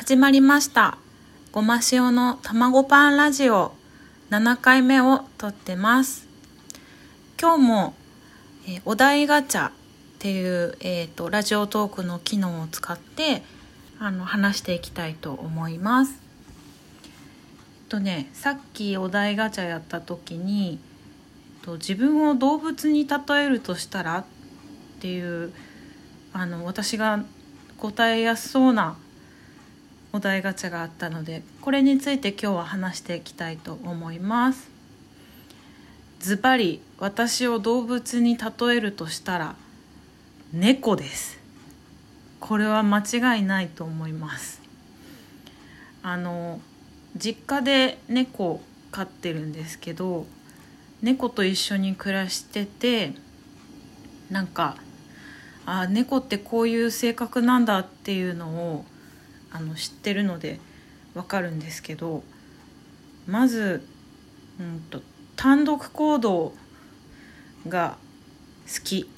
[0.00, 0.96] 始まりました。
[1.52, 3.74] ごま塩の卵パンラジオ。
[4.30, 6.26] 7回目を撮ってます。
[7.38, 7.94] 今日も、
[8.66, 9.72] えーお題ガチャっ
[10.18, 13.42] ていう、えー、とラジオトークの機能を使って
[13.98, 16.14] あの話していきたいと思います。
[17.04, 17.10] えっ
[17.90, 20.78] とねさっきお題ガチャやった時に、
[21.58, 24.24] えっと、自分を動物に例えるとしたらっ
[25.00, 25.52] ていう
[26.32, 27.22] あの私が
[27.76, 28.96] 答えやすそうな
[30.12, 34.68] お題ガチャがあったのでこれについて今日は話していきたいと思います。
[36.18, 39.54] ズバリ私を動物に例えるとしたら
[40.52, 41.38] 猫です。
[42.40, 44.60] これは間違いないと思います。
[46.02, 46.60] あの
[47.16, 50.26] 実家で猫飼ってるんですけど
[51.02, 53.12] 猫と一緒に暮らしてて
[54.30, 54.76] なんか
[55.66, 58.84] あ猫ってこういう性格なんだっていうのを
[59.52, 60.60] あの知ってるので
[61.14, 62.22] わかるんですけど
[63.26, 63.86] まず、
[64.58, 65.02] うんと、
[65.36, 66.52] 単独行動
[67.68, 67.96] が
[68.66, 69.10] 好き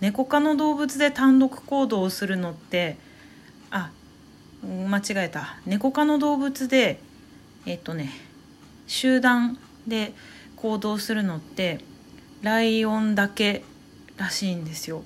[0.00, 2.96] 猫科の動物で単独行動をするのって
[3.70, 3.90] あ
[4.62, 7.00] 間違えた猫科の動物で
[7.66, 8.10] えっ、とね
[8.86, 10.12] 集団で
[10.56, 11.80] 行動するのって
[12.42, 13.62] ライオンだけ
[14.16, 15.02] らしいんですよ。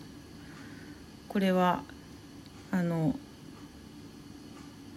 [1.28, 1.82] これは
[2.70, 3.14] あの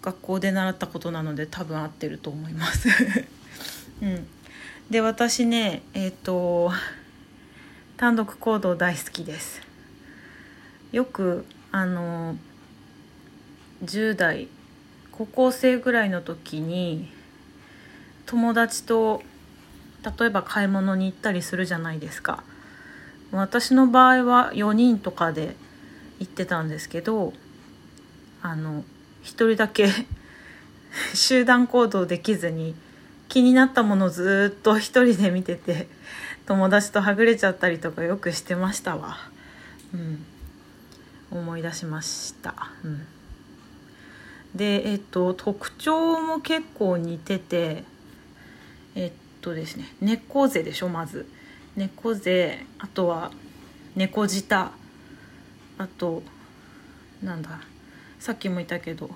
[0.02, 2.88] 学校で習ったことなので多分合ってると思います。
[4.02, 4.26] うん、
[4.90, 6.72] で私ねえっ、と
[7.96, 9.62] 単独行動大好きです。
[10.90, 12.36] よくあの
[13.84, 14.48] 10代
[15.12, 17.10] 高校生ぐらいの時に
[18.26, 19.22] 友達と
[20.18, 22.42] 例えば買い物に行ったりするじゃないですか。
[23.30, 25.56] 私の場合は4人とかで
[26.18, 27.32] 行ってたんですけど
[28.42, 28.84] あの
[29.22, 29.88] 一人だけ
[31.14, 32.74] 集団行動できずに
[33.28, 35.88] 気になったものずっと一人で見てて
[36.44, 39.16] 友達とはぐれちゃったりとかよくしてましたわ。
[39.94, 40.24] うん。
[41.30, 42.54] 思い出しました。
[42.84, 43.06] うん。
[44.54, 47.84] でえっと特徴も結構似てて
[48.94, 51.26] えっとですね猫背でしょまず。
[51.74, 53.30] 猫背あとは
[53.96, 54.72] 猫舌。
[55.78, 56.22] あと
[57.22, 57.60] なんだ。
[58.22, 59.10] さっきも言ったけど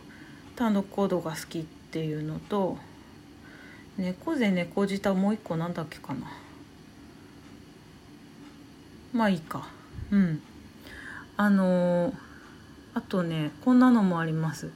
[0.57, 2.77] 単独行動が好きっていうのと
[3.97, 6.27] 猫背猫舌もう一個なんだっけかな。
[9.13, 9.69] まあいいか。
[10.11, 10.43] うん。
[11.37, 12.15] あのー
[12.95, 14.73] あとねこんなのもあります。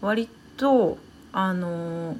[0.00, 0.98] 割と
[1.32, 2.16] あのー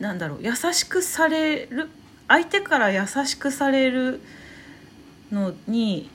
[0.00, 1.88] なんだろう優しくされる
[2.26, 4.20] 相手から優しくされる
[5.30, 6.10] のに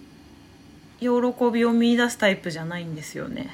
[1.02, 1.08] 喜
[1.52, 3.50] びを見出すタイプじゃないんですよね。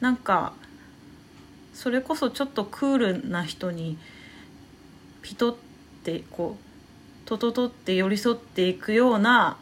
[0.00, 0.54] なんか
[1.74, 3.98] それこそちょっとクールな人に
[5.22, 5.56] ピトっ
[6.04, 9.58] てこうトトトって寄り添っていくような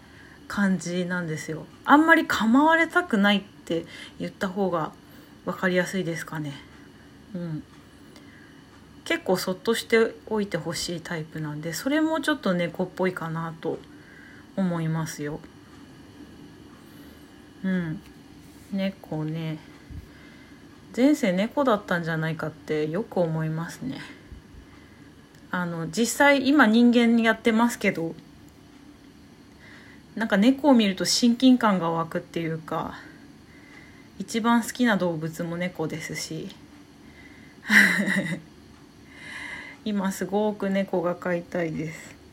[0.46, 1.64] 感じなんですよ。
[1.86, 3.86] あんまり構われたくないって
[4.20, 4.92] 言った方が
[5.46, 6.52] 分かりやすいですかね。
[7.34, 7.62] うん。
[9.04, 13.78] 結構そっとしておいてほしいタイプなんでそれもちょっと猫っぽいかなと
[14.56, 15.40] 思いますよ。
[17.64, 18.00] うん。
[18.72, 19.58] 猫ね。
[20.96, 24.00] 前世猫だったんじゃないかってよく思いますね。
[25.50, 28.14] あの実際今人間やってますけど
[30.16, 32.94] なんか猫を見ると親近感が湧くっていうか
[34.18, 36.48] 一番好きな動物も猫ですし
[39.84, 42.23] 今すごく猫が飼いたいです。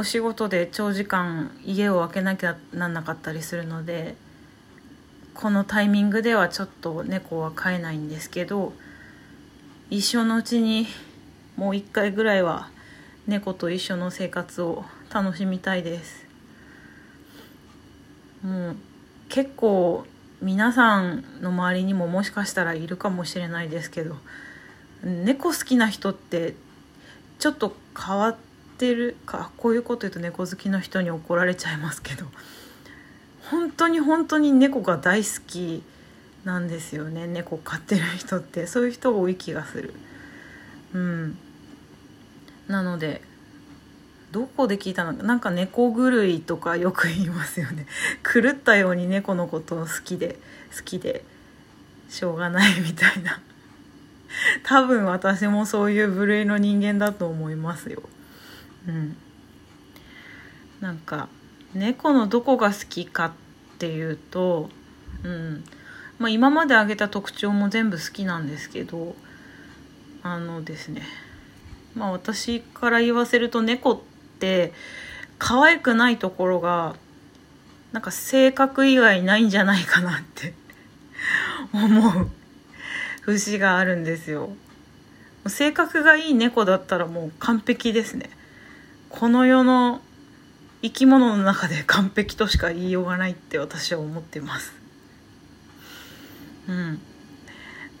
[0.00, 4.14] お仕事で長時間家を空けなきゃなんなかったりするので
[5.34, 8.72] このタイミングではちょっと猫は飼えないんですけど
[9.90, 10.86] 一生のうちに
[11.54, 12.70] もう一回ぐらいは
[13.26, 16.26] 猫と一緒の生活を楽しみたいです。
[18.42, 18.76] もう
[19.28, 20.06] 結構
[20.40, 24.16] 皆さんの周りにももしかしたらいるかもしれないですけど
[25.04, 26.54] 猫好きな人って
[27.38, 28.34] ちょっと変わ
[28.80, 32.24] ってるかこういうこと言うと猫好きの人に怒られちゃいますけど
[33.50, 35.82] 本当に本当に猫が大好き
[36.44, 37.26] なんですよね。
[37.26, 38.66] 猫飼ってる人って。
[38.66, 39.92] そういう人多い気がする。
[40.94, 41.38] うん。
[42.68, 43.20] なので
[44.30, 45.22] どこで聞いたのか。
[45.24, 47.86] なんか猫狂いとかよく言いますよね。
[48.22, 50.38] 狂ったように猫のことを好きで
[50.74, 51.24] 好きで
[52.08, 53.40] しょうがないみたいな。
[54.62, 58.02] 多分私もそういう部類の人間だと思いますよ。
[58.86, 59.16] うん。
[60.80, 61.28] なんか
[61.74, 63.32] 猫のどこが好きかっ
[63.78, 64.70] ていうと
[65.24, 65.64] うん。
[66.18, 69.14] まあ、今まで挙げた特徴も全部好きなんですけど
[70.22, 71.02] あのですね。
[71.94, 74.00] まあ私から言わせると猫っ
[74.38, 74.72] て
[75.38, 76.94] 可愛くないところが
[77.92, 80.54] なんか性格以外ないんじゃないかなって
[81.72, 82.30] 思う
[83.22, 84.50] 節があるんですよ。
[85.46, 88.28] 性格がいい猫だったらもう完璧ですね。
[89.10, 90.00] この世の
[90.82, 94.72] 生き物の中で完璧としか言いようがないって私は思ってます。
[96.68, 97.00] うん。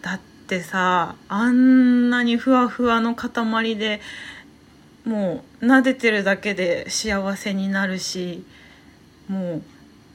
[0.00, 4.00] だってさあんなにふわふわの塊で
[5.04, 8.44] もう撫でてるだけで幸せになるし
[9.28, 9.62] もう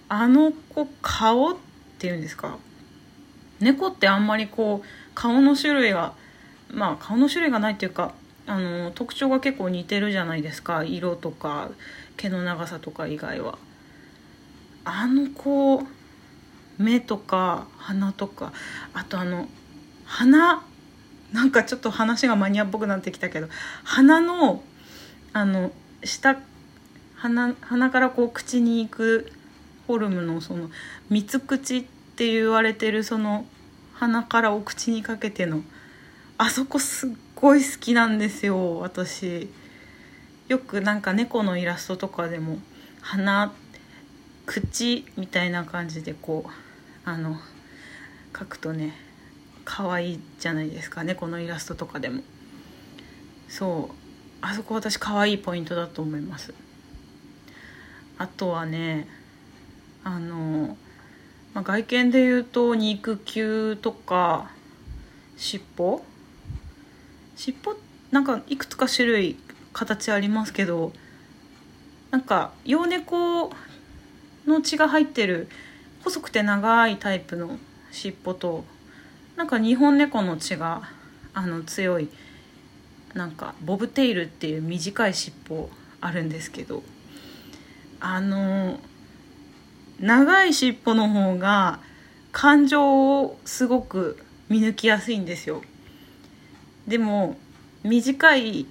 [0.10, 1.56] あの子顔っ
[2.00, 2.58] ていうんですか？
[3.60, 6.14] 猫ってあんまりこう顔の種類が
[6.72, 8.14] まあ顔の種類がないっていうか
[8.48, 10.84] あの特徴が結構似てるじゃないですか。
[10.84, 11.70] 色とか
[12.18, 13.58] 毛の長さとか以外は。
[14.84, 15.86] あのこう
[16.78, 18.54] 目とか鼻とか。
[18.94, 19.48] あとあの
[20.06, 20.64] 鼻
[21.34, 23.48] なんかちょっと話がマニアっぽくなってきたけど
[23.84, 24.64] 鼻の
[25.34, 25.72] あの
[26.04, 26.38] 下
[27.16, 29.32] 鼻鼻からこう口に行く
[29.88, 30.70] フォルムのその
[31.10, 31.84] 三つ口っ
[32.16, 33.46] て言われてるその
[33.94, 35.62] 鼻からお口にかけての
[36.38, 37.10] あそこすっ
[37.46, 39.48] ごい好きなんですよ私。
[40.48, 42.58] よくなんか猫のイラストとかでも
[43.02, 43.54] 鼻
[44.48, 46.50] 口みたいな感じでこう
[47.08, 47.38] あの
[48.34, 48.94] 描くとね
[49.64, 52.24] 可愛いじゃないですか猫のイラストとかでも。
[53.48, 53.96] そう。
[54.42, 56.52] あそこ私可愛いポイントだと思います。
[58.18, 59.08] あとはね
[60.04, 60.76] あの、
[61.54, 64.50] まあ、外見で言うと肉球とか
[65.38, 66.04] 尻尾
[67.36, 67.78] 尻尾
[68.12, 69.38] なんかいくつか種類
[69.74, 70.94] 形ありますけど
[72.12, 73.52] なんか洋猫
[74.48, 75.50] の血が入ってる
[76.04, 77.58] 細くて長いタイプの
[77.92, 78.64] 尻尾と
[79.36, 80.84] なんか日本猫の血が
[81.34, 82.10] あの強い
[83.14, 86.84] なんかボブテイルっていう短い尻尾あるんですけど
[88.00, 88.80] あの
[90.00, 91.80] 長い尻尾の方が
[92.32, 95.62] 感情をすごく見抜きやすいんですよ。
[96.88, 97.38] でも
[97.84, 98.66] 短い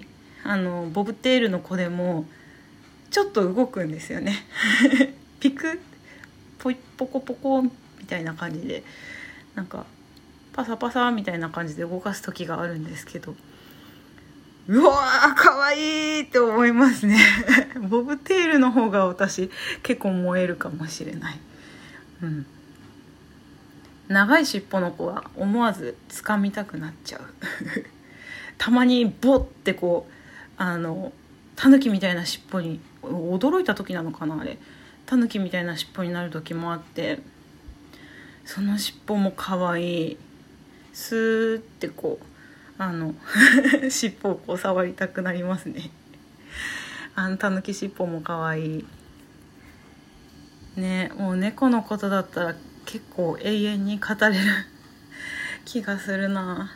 [0.45, 2.27] あのボブテールの子でも
[3.11, 4.45] ちょっと動くんですよね。
[5.41, 5.81] ピク
[6.59, 7.71] ポイポコポコみ
[8.07, 8.83] たいな感じで
[9.55, 9.87] なんか
[10.53, 13.35] パサパサみたいな感じで動かす時があるんですけど
[14.67, 17.19] うわーかわいいって思いますね。
[17.89, 19.51] ボブテールの方が私
[19.83, 21.41] 結構燃えるかもしれない。
[22.23, 22.47] うん。
[24.09, 27.23] 長い尻尾の子は思わず掴みたくなっちゃう。
[28.59, 30.13] たまにボッてこう
[30.57, 31.13] あの
[31.57, 34.59] タヌキみたいな尻尾に驚いた時なのかなあれ。
[35.07, 37.19] タヌキみたいな尻尾になる時もあって
[38.47, 40.17] その尻尾も可愛い。
[40.93, 42.27] スーってこう
[42.79, 43.15] あの
[43.91, 45.91] 尻尾をこう触りたくなりますね。
[47.17, 48.87] あのたぬき尻尾も可愛い。
[50.77, 52.55] ねもう猫のことだったら
[52.85, 54.37] 結構永遠に語れる
[55.65, 56.73] 気がするな。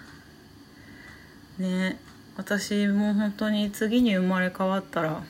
[1.58, 1.99] ね。
[2.37, 5.25] 私も本当に次に生まれ変わったら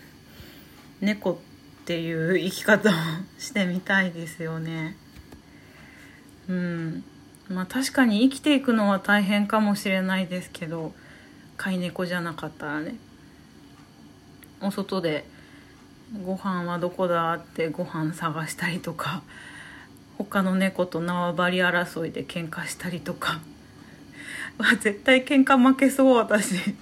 [1.00, 1.36] 猫っ
[1.86, 2.92] ていう生き方を
[3.40, 4.96] してみたいですよね。
[6.48, 7.04] うん。
[7.48, 10.92] まあ確かに生きていくのは大変かもしれないですけど
[11.56, 12.96] 飼い猫じゃなかったらね。
[14.60, 15.24] お外で
[16.24, 19.22] ご飯はどこだってご飯探したりとか
[20.18, 23.40] 他の猫と縄張り争いで喧嘩したりとか。
[24.80, 26.54] 絶対喧嘩負けそう私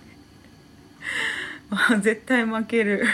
[2.00, 3.04] 絶対負ける。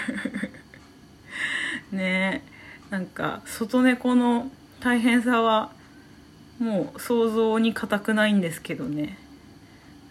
[1.90, 2.52] ねえ。
[2.90, 5.72] なんか外猫の大変さは
[6.58, 9.18] もう想像に難くないんですけどね。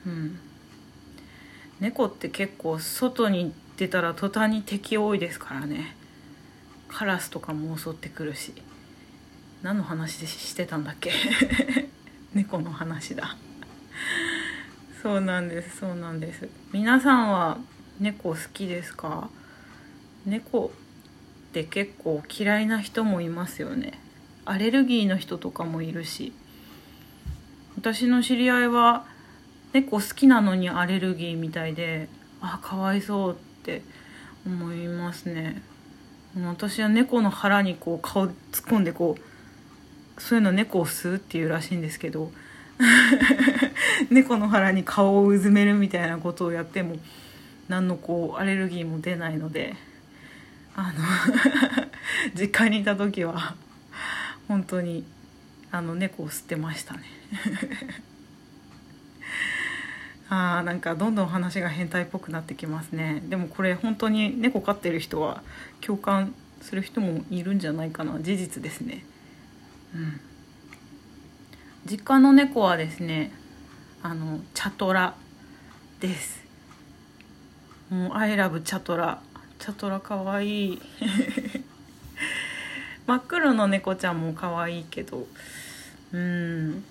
[0.05, 0.39] うん。
[1.79, 5.95] 猫って結構外に出たら途端に敵多いですからね。
[6.87, 8.53] カラスとかも襲ってくるし。
[9.61, 11.11] 何の話してたんだっけ？
[12.33, 13.35] 猫の話だ。
[15.01, 16.47] そうなんですそうなんです。
[16.71, 17.57] 皆さんは
[17.99, 19.29] 猫好きですか？
[20.27, 20.71] 猫
[21.47, 23.99] って結構嫌いな人もいますよね。
[24.45, 26.33] アレルギーの人とかもいるし。
[27.77, 29.05] 私の知り合いは
[29.73, 32.07] 猫好きなのにアレルギーみたいで
[32.39, 33.81] あかわいそうって
[34.45, 35.63] 思いますね。
[36.45, 38.33] 私は猫の腹にこう顔突っ
[38.65, 42.31] 込んでこうそういうの猫を吸うっていうらしいんですけど。
[44.09, 46.97] 猫の腹に顔をうずめるみたいなことをやっても
[47.67, 49.75] 何のこうアレルギーも出ないので
[50.75, 50.99] あの
[52.39, 53.55] 実家にいた時は
[54.47, 55.05] 本当に
[55.71, 57.03] あの猫を吸ってましたね。
[60.29, 63.21] あーなんかどんどん話が変態っぽくなってきますね。
[63.27, 65.43] でもこれ本当に猫飼ってる人は
[65.81, 68.17] 共感する人もいるんじゃないかな。
[68.19, 69.03] 事実ですね。
[69.93, 70.21] うん。
[71.85, 73.31] 実家の猫はですね
[74.03, 75.13] あのチャトラ
[75.99, 76.43] です。
[77.91, 79.21] もう「アイラブチャトラ」
[79.59, 80.81] チャトラかわいい。
[83.05, 85.27] 真っ黒の猫ちゃんも可愛いけど。
[86.13, 86.83] うん。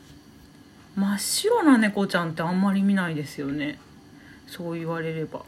[0.94, 3.80] 真っ白な猫ちゃんってあんまり見ないですよね。
[4.46, 5.44] そう言われれば。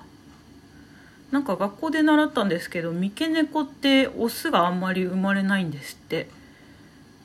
[1.31, 6.28] なんか学校で習ったんですけど三毛猫ってオスがあんまり生まれないんですって。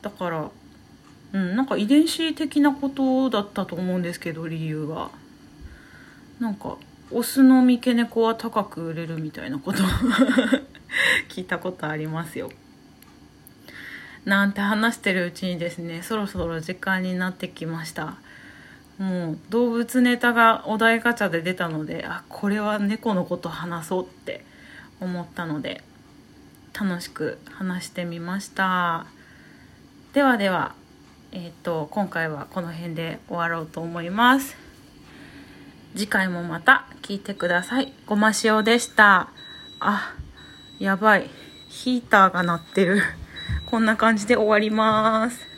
[0.03, 0.51] だから
[1.33, 5.11] うんなんか遺伝子的なことだったと思うんですけど理由は。
[6.39, 6.77] なんか
[7.11, 9.79] オスの三毛猫は高く売れるみたいなこと。
[11.29, 12.51] 聞いたことありますよ。
[14.25, 18.15] なんて話してるうちにですねそろそろ時間になってきました。
[18.97, 24.43] もう動物ネタがお題ガチャで出たのであこれは猫のこと話そうって
[24.99, 25.83] 思ったので
[26.73, 29.05] 楽しく話してみました。
[30.13, 30.75] ではでは。
[31.39, 34.57] えっ、と今回はこの辺で終わろうと思います。
[35.93, 37.93] 次回もまた聞いてください。
[38.07, 39.29] ごま塩でした。
[39.79, 40.15] あ
[40.79, 41.29] やばい。
[41.69, 43.03] ヒーターが鳴ってる。
[43.67, 45.56] こんな感じで終わります。